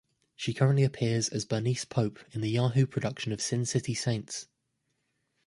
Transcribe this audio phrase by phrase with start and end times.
[0.35, 4.47] She currently appears as Bernice Pope in the Yahoo production of "Sin City Saints".